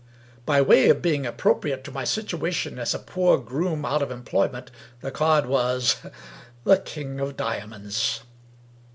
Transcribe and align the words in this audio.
By 0.47 0.63
way 0.63 0.89
of 0.89 1.03
being 1.03 1.27
appropriate 1.27 1.83
to 1.83 1.91
my 1.91 2.05
situation 2.05 2.79
as 2.79 2.95
a 2.95 2.97
poor 2.97 3.37
groom 3.37 3.85
out 3.85 4.01
of 4.01 4.09
employment, 4.09 4.71
the 5.01 5.11
card 5.11 5.45
was— 5.45 5.97
^the 6.65 6.83
King 6.83 7.19
of 7.19 7.37
Diamonds. 7.37 8.23